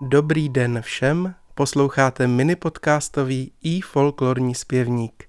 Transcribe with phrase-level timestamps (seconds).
[0.00, 5.24] Dobrý den všem, posloucháte mini podcastový i folklorní zpěvník.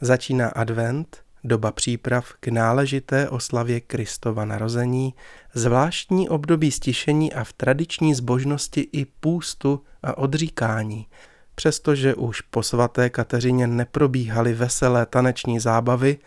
[0.00, 5.14] Začíná advent, doba příprav k náležité oslavě Kristova narození,
[5.54, 11.06] zvláštní období stišení a v tradiční zbožnosti i půstu a odříkání.
[11.54, 16.18] Přestože už po svaté Kateřině neprobíhaly veselé taneční zábavy,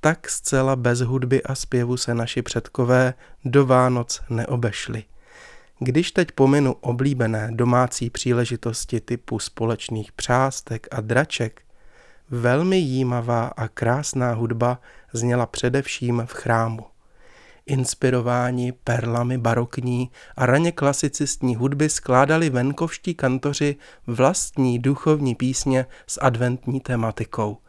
[0.00, 5.04] tak zcela bez hudby a zpěvu se naši předkové do Vánoc neobešli.
[5.82, 11.62] Když teď pominu oblíbené domácí příležitosti typu společných přástek a draček,
[12.30, 14.80] velmi jímavá a krásná hudba
[15.12, 16.84] zněla především v chrámu.
[17.66, 23.76] Inspirováni perlami barokní a raně klasicistní hudby skládali venkovští kantoři
[24.06, 27.58] vlastní duchovní písně s adventní tematikou–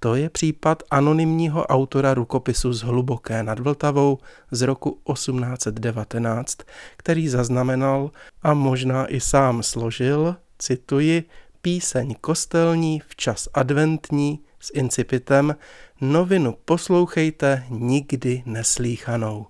[0.00, 4.18] to je případ anonymního autora rukopisu z Hluboké nad Vltavou
[4.50, 6.58] z roku 1819,
[6.96, 8.10] který zaznamenal
[8.42, 11.24] a možná i sám složil, cituji,
[11.62, 15.56] píseň kostelní včas adventní s incipitem
[16.00, 19.46] Novinu poslouchejte nikdy neslíchanou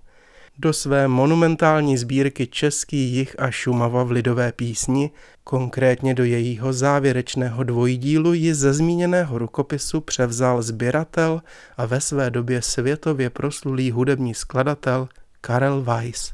[0.57, 5.11] do své monumentální sbírky Český jich a Šumava v lidové písni,
[5.43, 11.41] konkrétně do jejího závěrečného dvojdílu ji ze zmíněného rukopisu převzal sběratel
[11.77, 15.09] a ve své době světově proslulý hudební skladatel
[15.41, 16.33] Karel Weiss.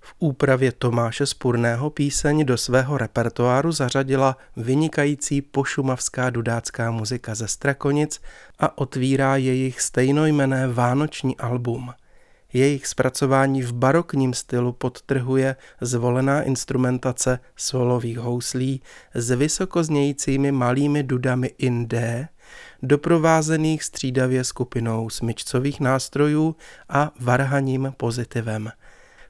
[0.00, 8.20] V úpravě Tomáše Spurného píseň do svého repertoáru zařadila vynikající pošumavská dudácká muzika ze Strakonic
[8.58, 11.92] a otvírá jejich stejnojmené vánoční album–
[12.52, 18.82] jejich zpracování v barokním stylu podtrhuje zvolená instrumentace solových houslí
[19.14, 22.28] s vysokoznějícími malými dudami in D,
[22.82, 26.56] doprovázených střídavě skupinou smyčcových nástrojů
[26.88, 28.72] a varhaním pozitivem.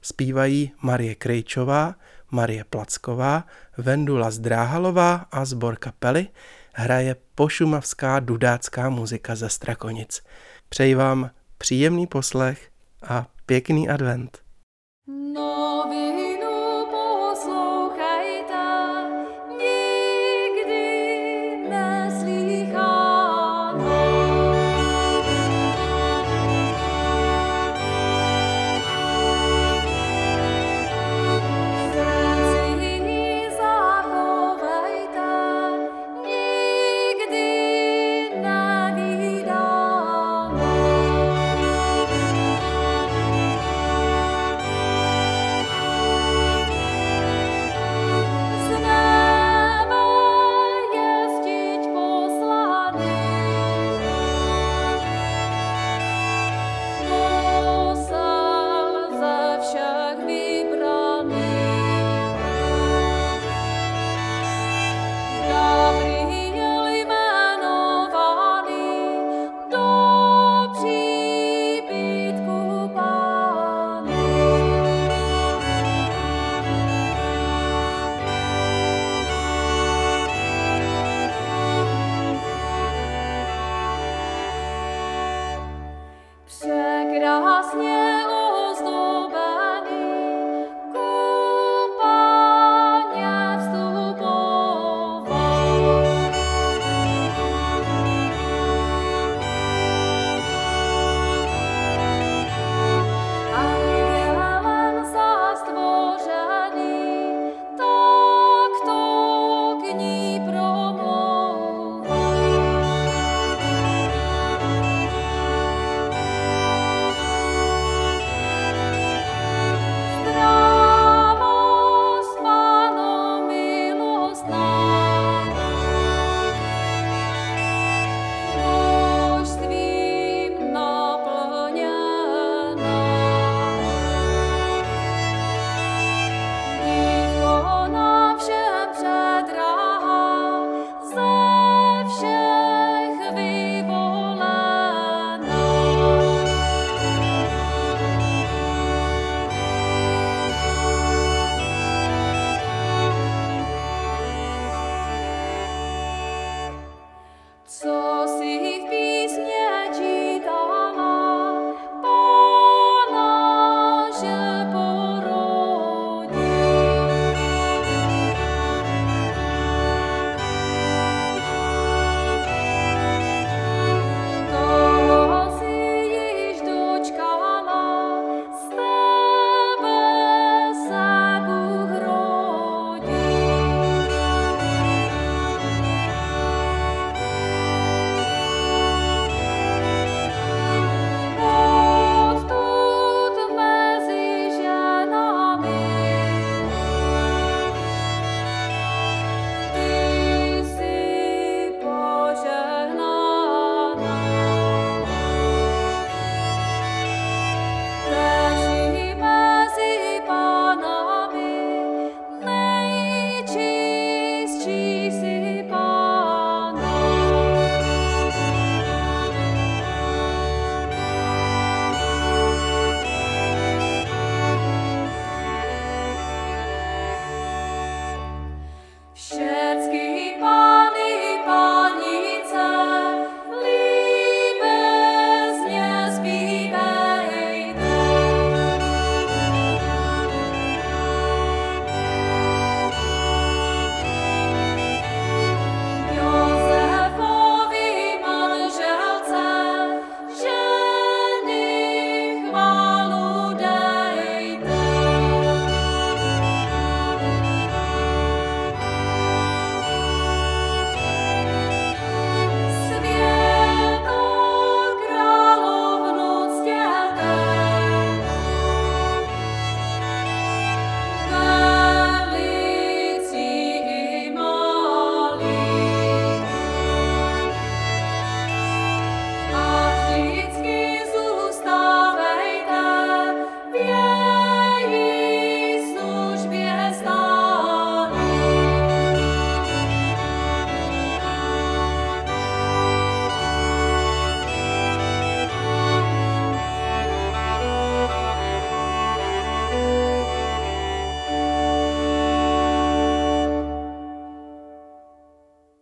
[0.01, 1.95] Zpívají Marie Krejčová,
[2.31, 3.43] Marie Placková,
[3.77, 6.27] Vendula Zdráhalová a zbor kapely,
[6.73, 10.21] hraje pošumavská dudácká muzika ze Strakonic.
[10.69, 12.68] Přeji vám příjemný poslech
[13.01, 14.43] a pěkný advent.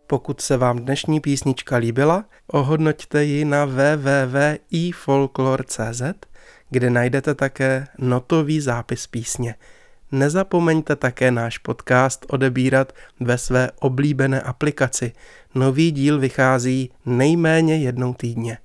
[0.09, 6.01] Pokud se vám dnešní písnička líbila, ohodnoťte ji na www.ifolklore.cz,
[6.69, 9.55] kde najdete také notový zápis písně.
[10.11, 15.11] Nezapomeňte také náš podcast odebírat ve své oblíbené aplikaci.
[15.55, 18.57] Nový díl vychází nejméně jednou týdně.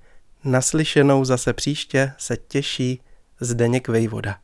[0.44, 3.00] Naslyšenou zase příště se těší
[3.40, 4.36] Zdeněk Vejvoda.